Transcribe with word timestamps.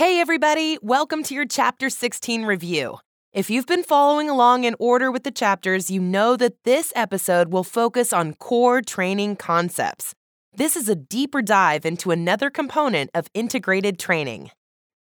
Hey, 0.00 0.18
everybody, 0.18 0.78
welcome 0.80 1.22
to 1.24 1.34
your 1.34 1.44
Chapter 1.44 1.90
16 1.90 2.46
review. 2.46 2.96
If 3.34 3.50
you've 3.50 3.66
been 3.66 3.82
following 3.82 4.30
along 4.30 4.64
in 4.64 4.74
order 4.78 5.10
with 5.10 5.24
the 5.24 5.30
chapters, 5.30 5.90
you 5.90 6.00
know 6.00 6.36
that 6.36 6.54
this 6.64 6.90
episode 6.96 7.52
will 7.52 7.64
focus 7.64 8.10
on 8.10 8.32
core 8.32 8.80
training 8.80 9.36
concepts. 9.36 10.14
This 10.54 10.74
is 10.74 10.88
a 10.88 10.96
deeper 10.96 11.42
dive 11.42 11.84
into 11.84 12.12
another 12.12 12.48
component 12.48 13.10
of 13.12 13.28
integrated 13.34 13.98
training. 13.98 14.52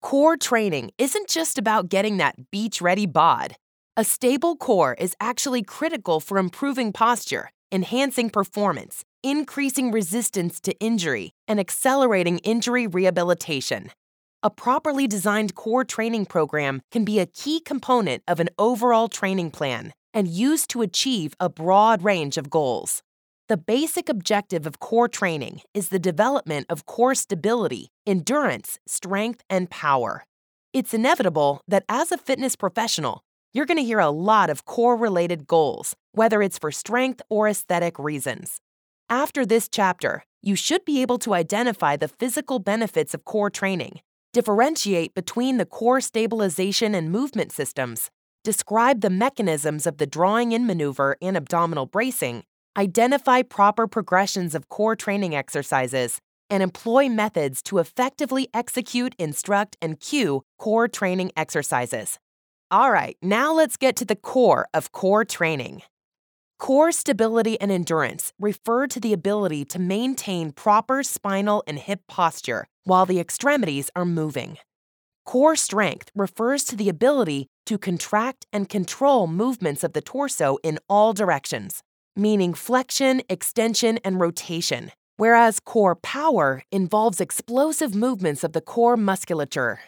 Core 0.01 0.39
training 0.39 0.93
isn't 0.97 1.29
just 1.29 1.59
about 1.59 1.91
getting 1.91 2.17
that 2.17 2.51
beach 2.51 2.81
ready 2.81 3.05
bod. 3.05 3.55
A 3.99 4.03
stable 4.03 4.57
core 4.57 4.97
is 4.99 5.15
actually 5.21 5.63
critical 5.63 6.21
for 6.21 6.39
improving 6.39 6.91
posture, 6.91 7.51
enhancing 7.71 8.31
performance, 8.31 9.05
increasing 9.23 9.93
resistance 9.93 10.59
to 10.61 10.73
injury, 10.81 11.33
and 11.47 11.61
accelerating 11.61 12.39
injury 12.39 12.87
rehabilitation. 12.87 13.91
A 14.47 14.51
properly 14.51 15.09
designed 15.09 15.57
core 15.57 15.85
training 15.85 16.27
program 16.27 16.81
can 16.93 17.05
be 17.05 17.19
a 17.19 17.27
key 17.27 17.59
component 17.59 18.23
of 18.29 18.39
an 18.39 18.49
overall 18.61 19.09
training 19.09 19.51
plan 19.51 19.93
and 20.15 20.29
used 20.29 20.71
to 20.71 20.83
achieve 20.83 21.35
a 21.41 21.49
broad 21.49 22.05
range 22.05 22.37
of 22.37 22.49
goals. 22.49 23.03
The 23.49 23.57
basic 23.57 24.09
objective 24.09 24.65
of 24.65 24.79
core 24.79 25.09
training 25.09 25.63
is 25.75 25.89
the 25.89 25.99
development 25.99 26.67
of 26.69 26.87
core 26.87 27.17
stability, 27.17 27.89
endurance, 28.07 28.79
strength, 28.87 29.43
and 29.51 29.69
power. 29.69 30.23
It's 30.73 30.95
inevitable 30.95 31.61
that 31.67 31.83
as 31.89 32.13
a 32.13 32.17
fitness 32.17 32.55
professional, 32.55 33.25
you're 33.53 33.67
going 33.67 33.79
to 33.79 33.91
hear 33.91 33.99
a 33.99 34.11
lot 34.11 34.49
of 34.49 34.65
core 34.65 34.97
related 34.97 35.49
goals, 35.49 35.97
whether 36.13 36.41
it's 36.41 36.57
for 36.57 36.71
strength 36.71 37.21
or 37.29 37.49
aesthetic 37.49 37.99
reasons. 37.99 38.61
After 39.11 39.45
this 39.45 39.69
chapter, 39.69 40.23
you 40.41 40.55
should 40.55 40.85
be 40.85 41.03
able 41.03 41.19
to 41.19 41.35
identify 41.35 41.97
the 41.97 42.07
physical 42.07 42.61
benefits 42.61 43.13
of 43.13 43.25
core 43.25 43.51
training, 43.51 44.03
differentiate 44.37 45.15
between 45.15 45.57
the 45.57 45.65
core 45.65 45.99
stabilization 45.99 46.95
and 46.95 47.11
movement 47.11 47.51
systems, 47.51 48.11
describe 48.45 49.01
the 49.01 49.09
mechanisms 49.09 49.87
of 49.87 49.97
the 49.97 50.07
drawing 50.07 50.53
in 50.53 50.67
maneuver 50.67 51.17
and 51.23 51.39
abdominal 51.39 51.87
bracing, 51.87 52.45
identify 52.77 53.41
proper 53.41 53.87
progressions 53.87 54.55
of 54.55 54.69
core 54.69 54.95
training 54.95 55.35
exercises, 55.35 56.21
and 56.51 56.63
employ 56.63 57.09
methods 57.09 57.63
to 57.63 57.79
effectively 57.79 58.47
execute, 58.53 59.15
instruct, 59.19 59.75
and 59.81 60.01
cue 60.01 60.43
core 60.59 60.87
training 60.87 61.33
exercises. 61.35 62.19
All 62.71 62.93
right, 62.93 63.17
now 63.23 63.55
let's 63.55 63.79
get 63.79 63.97
to 63.97 64.05
the 64.05 64.17
core 64.17 64.69
of 64.75 64.93
core 64.93 65.25
training. 65.25 65.81
Core 66.59 66.91
stability 66.91 67.61
and 67.61 67.71
endurance 67.71 68.33
refer 68.41 68.87
to 68.87 68.99
the 68.99 69.13
ability 69.13 69.65
to 69.67 69.79
maintain 69.79 70.53
proper 70.53 71.03
spinal 71.03 71.63
and 71.67 71.79
hip 71.79 72.01
posture 72.09 72.67
while 72.85 73.05
the 73.05 73.21
extremities 73.21 73.91
are 73.95 74.07
moving. 74.07 74.57
Core 75.27 75.57
strength 75.57 76.11
refers 76.15 76.65
to 76.65 76.75
the 76.75 76.89
ability 76.89 77.47
to 77.67 77.77
contract 77.77 78.47
and 78.55 78.71
control 78.71 79.27
movements 79.27 79.85
of 79.85 79.93
the 79.93 80.01
torso 80.01 80.57
in 80.63 80.79
all 80.89 81.13
directions, 81.13 81.83
meaning 82.17 82.55
flexion, 82.55 83.21
extension, 83.29 83.99
and 84.03 84.19
rotation, 84.19 84.93
whereas 85.19 85.61
core 85.61 85.97
power 85.97 86.63
involves 86.73 87.21
explosive 87.21 87.95
movements 87.95 88.43
of 88.43 88.55
the 88.55 88.63
core 88.63 88.97
musculature. 88.97 89.81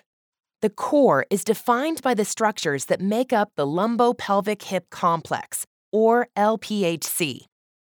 The 0.60 0.70
core 0.70 1.24
is 1.30 1.44
defined 1.44 2.02
by 2.02 2.12
the 2.14 2.24
structures 2.26 2.86
that 2.86 3.00
make 3.00 3.32
up 3.32 3.52
the 3.54 3.66
lumbopelvic 3.66 4.62
hip 4.62 4.90
complex, 4.90 5.64
or 5.92 6.28
LPHC. 6.36 7.46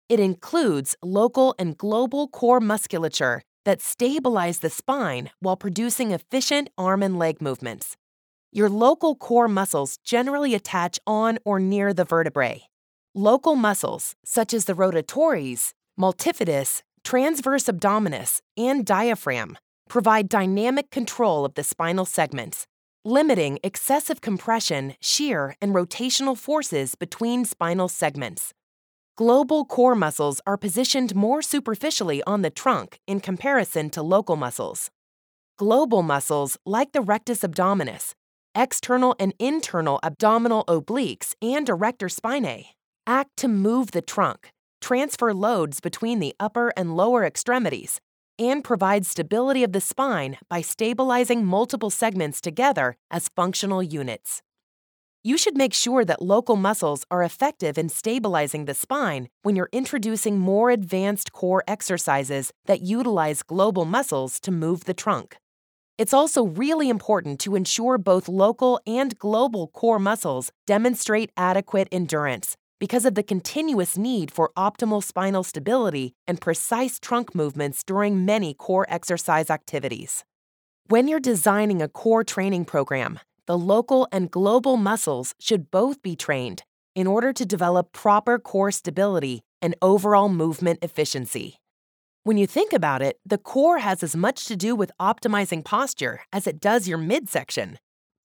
It 0.09 0.19
includes 0.19 0.95
local 1.01 1.55
and 1.57 1.77
global 1.77 2.27
core 2.27 2.59
musculature 2.59 3.41
that 3.65 3.81
stabilize 3.81 4.59
the 4.59 4.69
spine 4.69 5.29
while 5.39 5.55
producing 5.55 6.11
efficient 6.11 6.69
arm 6.77 7.03
and 7.03 7.17
leg 7.17 7.41
movements. 7.41 7.95
Your 8.51 8.69
local 8.69 9.15
core 9.15 9.47
muscles 9.47 9.97
generally 10.03 10.53
attach 10.53 10.99
on 11.07 11.37
or 11.45 11.59
near 11.59 11.93
the 11.93 12.03
vertebrae. 12.03 12.63
Local 13.15 13.55
muscles, 13.55 14.15
such 14.25 14.53
as 14.53 14.65
the 14.65 14.73
rotatores, 14.73 15.71
multifidus, 15.99 16.81
transverse 17.03 17.65
abdominis, 17.65 18.41
and 18.57 18.85
diaphragm, 18.85 19.57
provide 19.87 20.29
dynamic 20.29 20.89
control 20.89 21.45
of 21.45 21.53
the 21.55 21.63
spinal 21.63 22.05
segments, 22.05 22.67
limiting 23.03 23.57
excessive 23.63 24.21
compression, 24.21 24.93
shear, 25.01 25.55
and 25.61 25.73
rotational 25.73 26.37
forces 26.37 26.93
between 26.95 27.45
spinal 27.45 27.87
segments. 27.87 28.53
Global 29.17 29.65
core 29.65 29.95
muscles 29.95 30.39
are 30.45 30.57
positioned 30.57 31.15
more 31.15 31.41
superficially 31.41 32.21
on 32.23 32.43
the 32.43 32.49
trunk 32.49 32.99
in 33.07 33.19
comparison 33.19 33.89
to 33.89 34.01
local 34.03 34.35
muscles. 34.35 34.91
Global 35.57 36.03
muscles, 36.03 36.57
like 36.65 36.91
the 36.91 37.01
rectus 37.01 37.41
abdominis, 37.41 38.13
external 38.55 39.15
and 39.19 39.33
internal 39.39 39.99
abdominal 40.03 40.63
obliques, 40.67 41.33
and 41.41 41.67
erector 41.69 42.07
spinae, 42.07 42.67
act 43.07 43.31
to 43.37 43.47
move 43.47 43.91
the 43.91 44.01
trunk, 44.01 44.51
transfer 44.79 45.33
loads 45.33 45.79
between 45.79 46.19
the 46.19 46.35
upper 46.39 46.71
and 46.77 46.95
lower 46.95 47.25
extremities, 47.25 47.99
and 48.41 48.63
provides 48.63 49.07
stability 49.07 49.63
of 49.63 49.71
the 49.71 49.79
spine 49.79 50.37
by 50.49 50.61
stabilizing 50.61 51.45
multiple 51.45 51.91
segments 51.91 52.41
together 52.41 52.97
as 53.11 53.29
functional 53.29 53.83
units. 53.83 54.41
You 55.23 55.37
should 55.37 55.55
make 55.55 55.75
sure 55.75 56.03
that 56.03 56.23
local 56.23 56.55
muscles 56.55 57.05
are 57.11 57.21
effective 57.21 57.77
in 57.77 57.89
stabilizing 57.89 58.65
the 58.65 58.73
spine 58.73 59.29
when 59.43 59.55
you're 59.55 59.69
introducing 59.71 60.39
more 60.39 60.71
advanced 60.71 61.31
core 61.31 61.63
exercises 61.67 62.51
that 62.65 62.81
utilize 62.81 63.43
global 63.43 63.85
muscles 63.85 64.39
to 64.39 64.51
move 64.51 64.85
the 64.85 64.95
trunk. 64.95 65.37
It's 65.99 66.13
also 66.13 66.45
really 66.45 66.89
important 66.89 67.39
to 67.41 67.55
ensure 67.55 67.99
both 67.99 68.27
local 68.27 68.79
and 68.87 69.15
global 69.19 69.67
core 69.67 69.99
muscles 69.99 70.51
demonstrate 70.65 71.29
adequate 71.37 71.87
endurance 71.91 72.57
because 72.81 73.05
of 73.05 73.13
the 73.13 73.21
continuous 73.21 73.95
need 73.95 74.31
for 74.31 74.51
optimal 74.57 75.03
spinal 75.03 75.43
stability 75.43 76.13
and 76.27 76.41
precise 76.41 76.99
trunk 76.99 77.35
movements 77.35 77.83
during 77.83 78.25
many 78.25 78.55
core 78.55 78.87
exercise 78.89 79.51
activities. 79.51 80.25
When 80.87 81.07
you're 81.07 81.19
designing 81.19 81.79
a 81.79 81.87
core 81.87 82.23
training 82.23 82.65
program, 82.65 83.19
the 83.45 83.55
local 83.55 84.07
and 84.11 84.31
global 84.31 84.77
muscles 84.77 85.35
should 85.39 85.69
both 85.69 86.01
be 86.01 86.15
trained 86.15 86.63
in 86.95 87.05
order 87.05 87.31
to 87.31 87.45
develop 87.45 87.91
proper 87.91 88.39
core 88.39 88.71
stability 88.71 89.41
and 89.61 89.75
overall 89.83 90.27
movement 90.27 90.79
efficiency. 90.81 91.59
When 92.23 92.37
you 92.37 92.47
think 92.47 92.73
about 92.73 93.03
it, 93.03 93.19
the 93.23 93.37
core 93.37 93.77
has 93.77 94.01
as 94.01 94.15
much 94.15 94.45
to 94.45 94.55
do 94.55 94.75
with 94.75 94.91
optimizing 94.99 95.63
posture 95.63 96.21
as 96.33 96.47
it 96.47 96.59
does 96.59 96.87
your 96.87 96.97
midsection. 96.97 97.77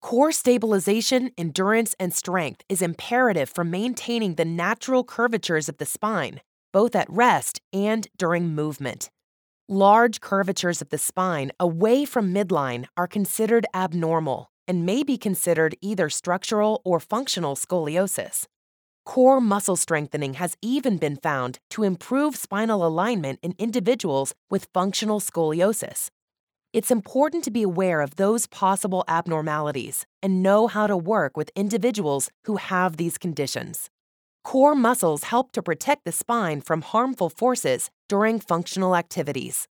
Core 0.06 0.31
stabilization, 0.31 1.33
endurance, 1.37 1.97
and 1.99 2.15
strength 2.15 2.62
is 2.69 2.81
imperative 2.81 3.50
for 3.50 3.65
maintaining 3.65 4.37
the 4.37 4.44
natural 4.44 5.03
curvatures 5.03 5.69
of 5.69 5.78
the 5.78 5.84
spine, 5.84 6.43
both 6.72 6.94
at 6.94 7.11
rest 7.11 7.61
and 7.72 8.06
during 8.17 8.55
movement. 8.55 9.11
Large 9.69 10.21
curvatures 10.21 10.81
of 10.81 10.91
the 10.91 10.97
spine 10.97 11.50
away 11.59 12.05
from 12.05 12.33
midline 12.33 12.84
are 12.97 13.09
considered 13.09 13.67
abnormal 13.75 14.53
and 14.69 14.87
may 14.87 15.03
be 15.03 15.19
considered 15.19 15.75
either 15.81 16.09
structural 16.09 16.81
or 16.84 17.00
functional 17.00 17.56
scoliosis. 17.56 18.47
Core 19.05 19.41
muscle 19.41 19.75
strengthening 19.75 20.34
has 20.34 20.56
even 20.62 20.99
been 20.99 21.17
found 21.17 21.59
to 21.71 21.83
improve 21.83 22.37
spinal 22.37 22.87
alignment 22.87 23.41
in 23.43 23.55
individuals 23.59 24.34
with 24.50 24.69
functional 24.73 25.19
scoliosis. 25.19 26.11
It's 26.76 26.91
important 26.91 27.42
to 27.44 27.50
be 27.50 27.62
aware 27.62 28.03
of 28.03 28.16
those 28.16 28.47
possible 28.48 29.03
abnormalities 29.09 30.04
and 30.22 30.42
know 30.42 30.66
how 30.66 30.87
to 30.87 30.94
work 30.94 31.34
with 31.34 31.50
individuals 31.56 32.28
who 32.44 32.56
have 32.56 32.98
these 32.98 33.16
conditions. 33.16 33.88
Core 34.44 34.75
muscles 34.75 35.25
help 35.32 35.53
to 35.53 35.62
protect 35.62 36.04
the 36.04 36.12
spine 36.12 36.60
from 36.60 36.82
harmful 36.82 37.31
forces 37.31 37.91
during 38.10 38.38
functional 38.38 38.94
activities. 38.94 39.66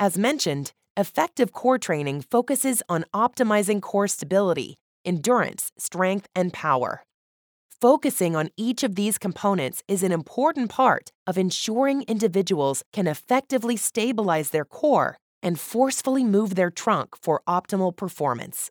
As 0.00 0.18
mentioned, 0.18 0.72
effective 0.96 1.52
core 1.52 1.78
training 1.78 2.22
focuses 2.22 2.82
on 2.88 3.04
optimizing 3.14 3.80
core 3.80 4.08
stability, 4.08 4.74
endurance, 5.04 5.70
strength, 5.78 6.26
and 6.34 6.52
power. 6.52 7.04
Focusing 7.80 8.34
on 8.34 8.50
each 8.56 8.82
of 8.82 8.96
these 8.96 9.18
components 9.18 9.84
is 9.86 10.02
an 10.02 10.10
important 10.10 10.68
part 10.68 11.12
of 11.28 11.38
ensuring 11.38 12.02
individuals 12.08 12.82
can 12.92 13.06
effectively 13.06 13.76
stabilize 13.76 14.50
their 14.50 14.64
core 14.64 15.16
and 15.42 15.58
forcefully 15.58 16.24
move 16.24 16.54
their 16.54 16.70
trunk 16.70 17.16
for 17.16 17.42
optimal 17.48 17.96
performance. 17.96 18.70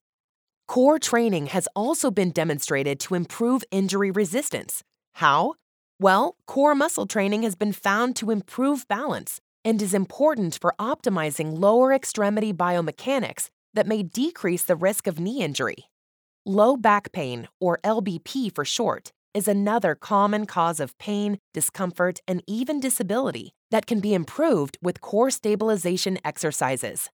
Core 0.67 0.99
training 0.99 1.47
has 1.47 1.67
also 1.75 2.11
been 2.11 2.31
demonstrated 2.31 2.99
to 2.99 3.15
improve 3.15 3.63
injury 3.71 4.11
resistance. 4.11 4.83
How? 5.15 5.55
Well, 5.99 6.35
core 6.45 6.75
muscle 6.75 7.07
training 7.07 7.43
has 7.43 7.55
been 7.55 7.73
found 7.73 8.15
to 8.17 8.31
improve 8.31 8.87
balance 8.87 9.41
and 9.65 9.81
is 9.81 9.93
important 9.93 10.57
for 10.61 10.75
optimizing 10.79 11.57
lower 11.59 11.91
extremity 11.91 12.53
biomechanics 12.53 13.49
that 13.73 13.87
may 13.87 14.03
decrease 14.03 14.63
the 14.63 14.75
risk 14.75 15.07
of 15.07 15.19
knee 15.19 15.43
injury. 15.43 15.85
Low 16.45 16.77
back 16.77 17.11
pain, 17.11 17.47
or 17.59 17.79
LBP 17.83 18.53
for 18.55 18.63
short, 18.63 19.11
is 19.33 19.47
another 19.47 19.95
common 19.95 20.45
cause 20.45 20.79
of 20.79 20.97
pain, 20.97 21.39
discomfort, 21.53 22.19
and 22.27 22.41
even 22.47 22.79
disability 22.79 23.53
that 23.71 23.85
can 23.85 23.99
be 23.99 24.13
improved 24.13 24.77
with 24.81 25.01
core 25.01 25.31
stabilization 25.31 26.17
exercises. 26.23 27.09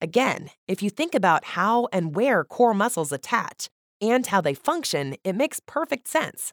Again, 0.00 0.50
if 0.66 0.82
you 0.82 0.90
think 0.90 1.14
about 1.14 1.44
how 1.44 1.88
and 1.92 2.14
where 2.14 2.44
core 2.44 2.74
muscles 2.74 3.12
attach 3.12 3.68
and 4.00 4.26
how 4.26 4.40
they 4.40 4.54
function, 4.54 5.16
it 5.22 5.34
makes 5.34 5.60
perfect 5.60 6.08
sense. 6.08 6.52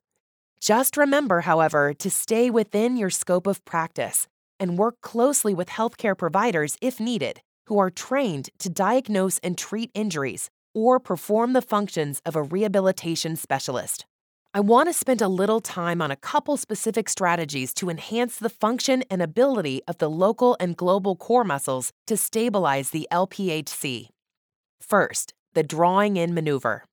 Just 0.60 0.98
remember, 0.98 1.42
however, 1.42 1.94
to 1.94 2.10
stay 2.10 2.50
within 2.50 2.98
your 2.98 3.10
scope 3.10 3.48
of 3.48 3.64
practice 3.66 4.28
and 4.60 4.78
work 4.78 5.02
closely 5.02 5.54
with 5.54 5.70
healthcare 5.70 6.18
providers 6.18 6.78
if 6.82 7.00
needed, 7.00 7.42
who 7.68 7.80
are 7.80 7.90
trained 7.90 8.50
to 8.60 8.70
diagnose 8.70 9.40
and 9.40 9.58
treat 9.58 9.90
injuries 9.94 10.50
or 10.76 11.00
perform 11.00 11.54
the 11.54 11.62
functions 11.62 12.22
of 12.26 12.36
a 12.36 12.44
rehabilitation 12.44 13.36
specialist. 13.36 14.06
I 14.52 14.62
want 14.62 14.90
to 14.90 14.94
spend 14.94 15.22
a 15.22 15.28
little 15.28 15.60
time 15.62 16.02
on 16.02 16.10
a 16.10 16.16
couple 16.16 16.58
specific 16.58 17.08
strategies 17.08 17.72
to 17.76 17.88
enhance 17.88 18.38
the 18.38 18.50
function 18.50 19.04
and 19.08 19.22
ability 19.22 19.84
of 19.88 20.00
the 20.00 20.10
local 20.10 20.58
and 20.60 20.76
global 20.76 21.16
core 21.16 21.44
muscles 21.44 21.92
to 22.08 22.18
stabilize 22.18 22.90
the 22.90 23.08
LPHC. 23.12 24.08
First, 24.82 25.36
the 25.54 25.62
drawing 25.62 26.18
in 26.18 26.34
maneuver. 26.34 26.84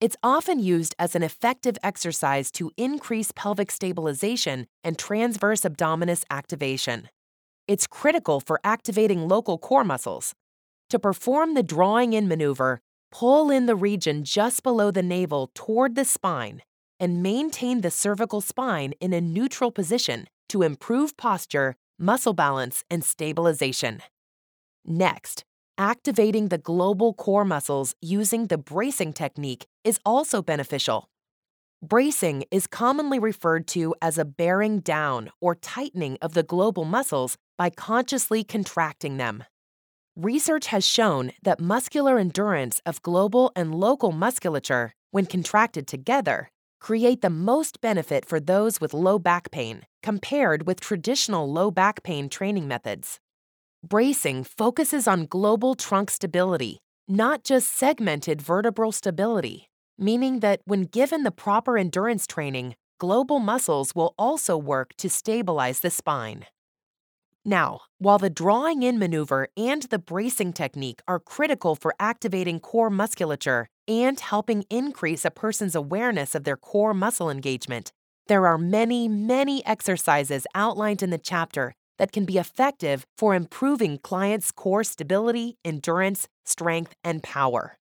It's 0.00 0.16
often 0.20 0.58
used 0.58 0.96
as 0.98 1.14
an 1.14 1.22
effective 1.22 1.78
exercise 1.80 2.50
to 2.52 2.72
increase 2.76 3.30
pelvic 3.36 3.70
stabilization 3.70 4.66
and 4.82 4.98
transverse 4.98 5.60
abdominis 5.60 6.24
activation. 6.28 7.08
It's 7.68 7.86
critical 7.86 8.40
for 8.40 8.58
activating 8.64 9.28
local 9.28 9.58
core 9.58 9.84
muscles. 9.84 10.34
To 10.90 10.98
perform 10.98 11.54
the 11.54 11.62
drawing 11.62 12.14
in 12.14 12.26
maneuver, 12.26 12.80
pull 13.12 13.52
in 13.52 13.66
the 13.66 13.76
region 13.76 14.24
just 14.24 14.64
below 14.64 14.90
the 14.90 15.04
navel 15.04 15.52
toward 15.54 15.94
the 15.94 16.04
spine 16.04 16.62
and 16.98 17.22
maintain 17.22 17.80
the 17.80 17.90
cervical 17.90 18.40
spine 18.40 18.92
in 19.00 19.12
a 19.12 19.20
neutral 19.20 19.70
position 19.70 20.26
to 20.48 20.62
improve 20.62 21.16
posture, 21.16 21.76
muscle 21.98 22.32
balance, 22.32 22.84
and 22.90 23.04
stabilization. 23.04 24.00
Next, 24.84 25.44
activating 25.78 26.48
the 26.48 26.58
global 26.58 27.12
core 27.12 27.44
muscles 27.44 27.94
using 28.00 28.46
the 28.46 28.58
bracing 28.58 29.12
technique 29.12 29.66
is 29.84 29.98
also 30.04 30.42
beneficial. 30.42 31.08
Bracing 31.82 32.44
is 32.50 32.66
commonly 32.66 33.18
referred 33.18 33.66
to 33.68 33.94
as 34.00 34.16
a 34.16 34.24
bearing 34.24 34.80
down 34.80 35.30
or 35.40 35.54
tightening 35.54 36.16
of 36.22 36.32
the 36.32 36.42
global 36.42 36.84
muscles 36.84 37.36
by 37.58 37.70
consciously 37.70 38.42
contracting 38.42 39.18
them. 39.18 39.44
Research 40.16 40.68
has 40.68 40.86
shown 40.86 41.32
that 41.42 41.60
muscular 41.60 42.18
endurance 42.18 42.80
of 42.86 43.02
global 43.02 43.52
and 43.54 43.74
local 43.74 44.12
musculature, 44.12 44.94
when 45.10 45.26
contracted 45.26 45.86
together, 45.86 46.50
create 46.80 47.20
the 47.20 47.30
most 47.30 47.80
benefit 47.80 48.24
for 48.24 48.40
those 48.40 48.80
with 48.80 48.94
low 48.94 49.18
back 49.18 49.50
pain 49.50 49.86
compared 50.02 50.66
with 50.66 50.80
traditional 50.80 51.50
low 51.52 51.70
back 51.70 52.02
pain 52.02 52.28
training 52.28 52.68
methods. 52.68 53.18
Bracing 53.86 54.44
focuses 54.44 55.06
on 55.06 55.26
global 55.26 55.74
trunk 55.74 56.10
stability, 56.10 56.78
not 57.06 57.44
just 57.44 57.76
segmented 57.76 58.42
vertebral 58.42 58.92
stability, 58.92 59.68
meaning 59.98 60.40
that 60.40 60.60
when 60.64 60.82
given 60.82 61.22
the 61.22 61.30
proper 61.30 61.78
endurance 61.78 62.26
training, 62.26 62.74
global 62.98 63.38
muscles 63.38 63.94
will 63.94 64.14
also 64.18 64.56
work 64.56 64.94
to 64.96 65.08
stabilize 65.08 65.80
the 65.80 65.90
spine. 65.90 66.46
Now, 67.48 67.82
while 67.98 68.18
the 68.18 68.28
drawing 68.28 68.82
in 68.82 68.98
maneuver 68.98 69.46
and 69.56 69.84
the 69.84 70.00
bracing 70.00 70.52
technique 70.52 71.00
are 71.06 71.20
critical 71.20 71.76
for 71.76 71.94
activating 72.00 72.58
core 72.58 72.90
musculature 72.90 73.68
and 73.86 74.18
helping 74.18 74.64
increase 74.68 75.24
a 75.24 75.30
person's 75.30 75.76
awareness 75.76 76.34
of 76.34 76.42
their 76.42 76.56
core 76.56 76.92
muscle 76.92 77.30
engagement, 77.30 77.92
there 78.26 78.48
are 78.48 78.58
many, 78.58 79.06
many 79.06 79.64
exercises 79.64 80.44
outlined 80.56 81.04
in 81.04 81.10
the 81.10 81.18
chapter 81.18 81.72
that 81.98 82.10
can 82.10 82.24
be 82.24 82.36
effective 82.36 83.06
for 83.16 83.32
improving 83.32 83.98
clients' 83.98 84.50
core 84.50 84.82
stability, 84.82 85.56
endurance, 85.64 86.26
strength, 86.44 86.94
and 87.04 87.22
power. 87.22 87.78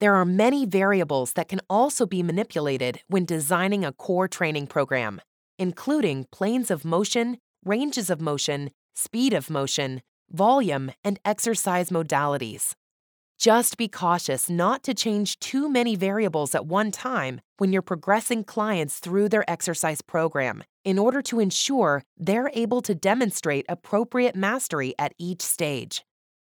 There 0.00 0.16
are 0.16 0.24
many 0.24 0.66
variables 0.66 1.34
that 1.34 1.48
can 1.48 1.60
also 1.70 2.04
be 2.04 2.24
manipulated 2.24 3.00
when 3.06 3.26
designing 3.26 3.84
a 3.84 3.92
core 3.92 4.26
training 4.26 4.66
program, 4.66 5.20
including 5.56 6.26
planes 6.32 6.68
of 6.68 6.84
motion, 6.84 7.38
ranges 7.64 8.10
of 8.10 8.20
motion, 8.20 8.70
speed 8.94 9.32
of 9.32 9.50
motion, 9.50 10.02
volume, 10.30 10.92
and 11.04 11.18
exercise 11.24 11.90
modalities. 11.90 12.74
Just 13.38 13.76
be 13.76 13.88
cautious 13.88 14.48
not 14.48 14.84
to 14.84 14.94
change 14.94 15.38
too 15.40 15.68
many 15.68 15.96
variables 15.96 16.54
at 16.54 16.66
one 16.66 16.92
time 16.92 17.40
when 17.56 17.72
you're 17.72 17.82
progressing 17.82 18.44
clients 18.44 19.00
through 19.00 19.28
their 19.28 19.48
exercise 19.50 20.00
program 20.00 20.62
in 20.84 20.98
order 20.98 21.20
to 21.22 21.40
ensure 21.40 22.04
they're 22.16 22.50
able 22.54 22.80
to 22.82 22.94
demonstrate 22.94 23.66
appropriate 23.68 24.36
mastery 24.36 24.94
at 24.98 25.12
each 25.18 25.42
stage. 25.42 26.04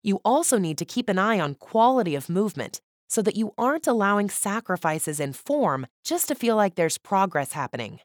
You 0.04 0.20
also 0.24 0.60
need 0.60 0.78
to 0.78 0.86
keep 0.86 1.10
an 1.10 1.18
eye 1.18 1.40
on 1.40 1.56
quality 1.56 2.14
of 2.14 2.30
movement 2.30 2.82
so 3.10 3.24
that 3.24 3.36
you 3.36 3.52
aren't 3.58 3.88
allowing 3.88 4.30
sacrifices 4.30 5.20
in 5.20 5.34
form 5.34 5.88
just 6.04 6.28
to 6.28 6.36
feel 6.36 6.56
like 6.56 6.76
there's 6.76 7.00
progress 7.00 7.54
happening. 7.54 8.00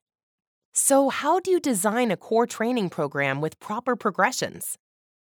So, 0.73 1.09
how 1.09 1.41
do 1.41 1.51
you 1.51 1.59
design 1.59 2.13
a 2.13 2.17
core 2.17 2.47
training 2.47 2.91
program 2.91 3.41
with 3.41 3.59
proper 3.59 3.97
progressions? 3.97 4.79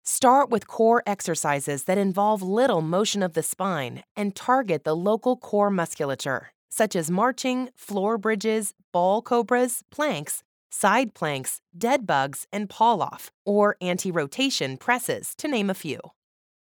Start 0.04 0.50
with 0.50 0.68
core 0.68 1.02
exercises 1.04 1.84
that 1.84 1.98
involve 1.98 2.42
little 2.42 2.80
motion 2.80 3.22
of 3.24 3.32
the 3.34 3.42
spine 3.42 4.04
and 4.16 4.36
target 4.36 4.84
the 4.84 4.94
local 4.94 5.36
core 5.36 5.70
musculature, 5.70 6.52
such 6.68 6.94
as 6.94 7.10
marching, 7.10 7.70
floor 7.76 8.18
bridges, 8.18 8.72
ball 8.92 9.20
cobras, 9.20 9.82
planks, 9.90 10.44
side 10.70 11.12
planks, 11.12 11.60
dead 11.76 12.06
bugs, 12.06 12.46
and 12.52 12.68
Pallof, 12.68 13.30
or 13.44 13.76
anti 13.80 14.12
rotation 14.12 14.76
presses, 14.76 15.34
to 15.36 15.48
name 15.48 15.70
a 15.70 15.74
few. 15.74 15.98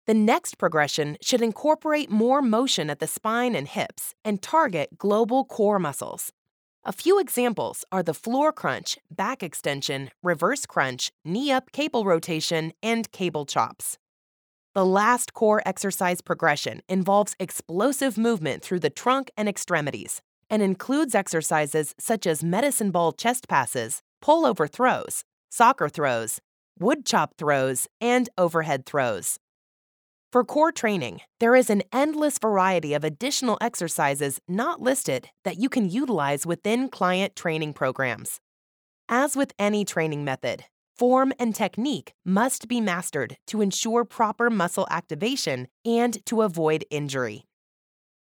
The 0.07 0.15
next 0.15 0.57
progression 0.57 1.19
should 1.21 1.43
incorporate 1.43 2.11
more 2.11 2.41
motion 2.41 2.89
at 2.89 2.99
the 2.99 3.07
spine 3.07 3.55
and 3.55 3.69
hips 3.69 4.15
and 4.25 4.41
target 4.41 4.99
global 4.99 5.45
core 5.45 5.79
muscles, 5.79 6.31
a 6.87 6.93
few 6.93 7.19
examples 7.19 7.85
are 7.91 8.03
the 8.03 8.13
floor 8.13 8.53
crunch, 8.53 8.99
back 9.11 9.43
extension, 9.43 10.11
reverse 10.23 10.67
crunch, 10.67 11.13
knee 11.25 11.51
up 11.51 11.73
cable 11.73 12.05
rotation, 12.05 12.73
and 12.83 13.11
cable 13.11 13.47
chops. 13.47 13.97
The 14.75 14.85
last 14.85 15.33
core 15.33 15.63
exercise 15.65 16.21
progression 16.21 16.83
involves 16.89 17.37
explosive 17.39 18.19
movement 18.19 18.63
through 18.63 18.81
the 18.81 18.91
trunk 18.91 19.31
and 19.37 19.49
extremities 19.49 20.21
and 20.51 20.63
includes 20.63 21.15
exercises 21.15 21.95
such 21.99 22.27
as 22.27 22.45
medicine 22.45 22.91
ball 22.91 23.13
chest 23.13 23.49
passes, 23.49 24.03
pullover 24.23 24.71
throws, 24.71 25.25
soccer 25.49 25.89
throws, 25.89 26.41
wood 26.79 27.07
chop 27.07 27.35
throws, 27.39 27.87
and 28.01 28.29
overhead 28.37 28.85
throws. 28.85 29.39
For 30.35 30.43
core 30.43 30.73
training, 30.73 31.21
there 31.39 31.55
is 31.55 31.71
an 31.71 31.85
endless 31.93 32.41
variety 32.41 32.93
of 32.93 33.05
additional 33.05 33.57
exercises 33.61 34.41
not 34.49 34.83
listed 34.83 35.31
that 35.45 35.59
you 35.59 35.69
can 35.69 35.89
utilize 35.89 36.45
within 36.45 36.89
client 36.89 37.37
training 37.37 37.73
programs. 37.75 38.41
As 39.09 39.37
with 39.37 39.53
any 39.61 39.85
training 39.85 40.25
method, 40.25 40.65
form 40.99 41.33
and 41.39 41.55
technique 41.55 42.15
must 42.25 42.67
be 42.67 42.81
mastered 42.81 43.37
to 43.47 43.61
ensure 43.61 44.05
proper 44.05 44.51
muscle 44.51 44.89
activation 44.91 45.69
and 45.85 46.19
to 46.27 46.43
avoid 46.43 46.85
injury. 46.91 47.45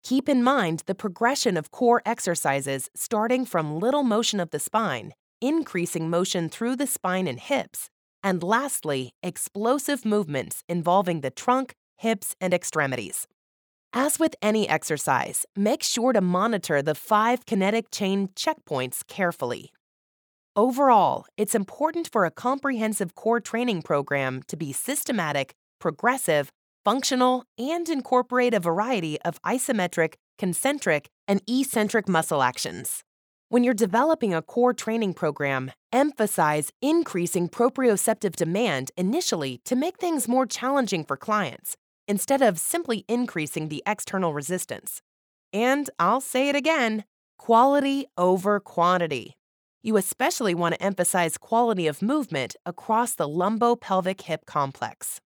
Keep 0.01 0.27
in 0.27 0.41
mind 0.41 0.81
the 0.87 0.95
progression 0.95 1.55
of 1.55 1.69
core 1.69 2.01
exercises 2.03 2.89
starting 2.95 3.45
from 3.45 3.79
little 3.79 4.01
motion 4.01 4.39
of 4.39 4.49
the 4.49 4.57
spine, 4.57 5.13
increasing 5.39 6.09
motion 6.09 6.49
through 6.49 6.77
the 6.77 6.87
spine 6.87 7.27
and 7.27 7.39
hips, 7.39 7.91
and 8.23 8.41
lastly, 8.41 9.13
explosive 9.21 10.03
movements 10.03 10.63
involving 10.67 11.21
the 11.21 11.29
trunk, 11.29 11.75
hips, 12.01 12.35
and 12.41 12.53
extremities. 12.53 13.27
As 13.93 14.19
with 14.19 14.35
any 14.41 14.67
exercise, 14.67 15.45
make 15.55 15.83
sure 15.83 16.13
to 16.13 16.21
monitor 16.21 16.81
the 16.81 16.95
five 16.95 17.45
kinetic 17.45 17.91
chain 17.91 18.29
checkpoints 18.29 19.05
carefully. 19.05 19.71
Overall, 20.55 21.25
it's 21.37 21.55
important 21.55 22.09
for 22.11 22.25
a 22.25 22.31
comprehensive 22.31 23.15
core 23.15 23.39
training 23.39 23.81
program 23.81 24.41
to 24.47 24.57
be 24.57 24.73
systematic, 24.73 25.53
progressive, 25.79 26.51
functional, 26.83 27.43
and 27.57 27.87
incorporate 27.87 28.53
a 28.53 28.59
variety 28.59 29.21
of 29.21 29.41
isometric, 29.43 30.15
concentric, 30.37 31.07
and 31.27 31.41
eccentric 31.47 32.09
muscle 32.09 32.41
actions. 32.41 33.03
When 33.49 33.63
you're 33.63 33.73
developing 33.73 34.33
a 34.33 34.41
core 34.41 34.73
training 34.73 35.13
program, 35.13 35.71
emphasize 35.91 36.71
increasing 36.81 37.49
proprioceptive 37.49 38.35
demand 38.35 38.91
initially 38.97 39.59
to 39.65 39.75
make 39.75 39.97
things 39.97 40.27
more 40.27 40.45
challenging 40.45 41.03
for 41.03 41.17
clients 41.17 41.75
instead 42.07 42.41
of 42.41 42.59
simply 42.59 43.05
increasing 43.07 43.69
the 43.69 43.83
external 43.85 44.33
resistance. 44.33 45.01
And 45.53 45.89
I'll 45.99 46.21
say 46.21 46.49
it 46.49 46.55
again 46.55 47.05
quality 47.37 48.05
over 48.17 48.59
quantity. 48.59 49.35
You 49.81 49.97
especially 49.97 50.53
want 50.53 50.75
to 50.75 50.83
emphasize 50.83 51.37
quality 51.37 51.87
of 51.87 52.01
movement 52.01 52.55
across 52.65 53.13
the 53.15 53.27
lumbo-pelvic 53.27 54.21
hip 54.21 54.45
complex. 54.45 55.19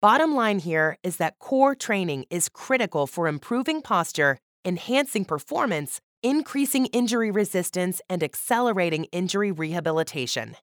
Bottom 0.00 0.34
line 0.34 0.60
here 0.60 0.96
is 1.02 1.18
that 1.18 1.38
core 1.38 1.74
training 1.74 2.24
is 2.30 2.48
critical 2.48 3.06
for 3.06 3.28
improving 3.28 3.82
posture, 3.82 4.38
enhancing 4.64 5.24
performance, 5.24 6.00
increasing 6.22 6.86
injury 6.86 7.30
resistance, 7.30 8.00
and 8.08 8.22
accelerating 8.22 9.04
injury 9.12 9.52
rehabilitation. 9.52 10.56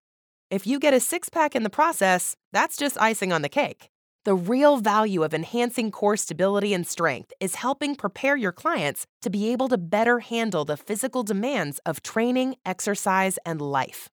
If 0.49 0.65
you 0.65 0.79
get 0.79 0.93
a 0.93 0.99
six 0.99 1.29
pack 1.29 1.55
in 1.55 1.63
the 1.63 1.69
process, 1.69 2.35
that's 2.53 2.77
just 2.77 2.99
icing 2.99 3.31
on 3.31 3.41
the 3.41 3.49
cake. 3.49 3.89
The 4.25 4.33
real 4.33 4.77
value 4.77 5.21
of 5.21 5.35
enhancing 5.35 5.91
core 5.91 6.17
stability 6.17 6.73
and 6.73 6.87
strength 6.87 7.31
is 7.39 7.53
helping 7.53 7.95
prepare 7.95 8.35
your 8.35 8.51
clients 8.51 9.05
to 9.21 9.29
be 9.29 9.51
able 9.51 9.67
to 9.67 9.77
better 9.77 10.17
handle 10.17 10.65
the 10.65 10.77
physical 10.77 11.21
demands 11.21 11.79
of 11.85 12.01
training, 12.01 12.55
exercise, 12.65 13.37
and 13.45 13.61
life. 13.61 14.09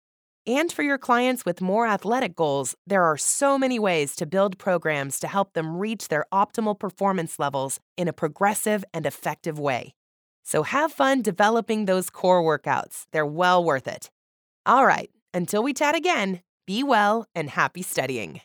And 0.47 0.71
for 0.71 0.83
your 0.83 0.99
clients 0.99 1.47
with 1.47 1.62
more 1.62 1.87
athletic 1.87 2.37
goals, 2.37 2.75
there 2.87 3.04
are 3.04 3.16
so 3.16 3.59
many 3.59 3.78
ways 3.78 4.14
to 4.16 4.26
build 4.26 4.59
programs 4.59 5.19
to 5.21 5.28
help 5.28 5.54
them 5.54 5.78
reach 5.78 6.09
their 6.09 6.26
optimal 6.31 6.78
performance 6.78 7.38
levels 7.38 7.81
in 7.97 8.07
a 8.07 8.12
progressive 8.12 8.85
and 8.92 9.07
effective 9.07 9.59
way. 9.59 9.95
So 10.42 10.62
have 10.62 10.92
fun 10.92 11.23
developing 11.23 11.87
those 11.87 12.11
core 12.11 12.42
workouts. 12.42 13.07
They're 13.12 13.25
well 13.25 13.64
worth 13.64 13.88
it. 13.88 14.11
All 14.66 14.85
right, 14.85 15.09
until 15.33 15.62
we 15.62 15.73
chat 15.73 15.95
again, 15.95 16.42
be 16.66 16.83
well 16.83 17.25
and 17.35 17.49
happy 17.49 17.81
studying. 17.81 18.42